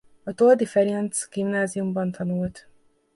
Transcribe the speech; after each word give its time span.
A 0.25 0.33
Toldy 0.33 0.65
Ferenc 0.65 1.29
Gimnáziumban 1.31 2.11
tanult. 2.11 2.69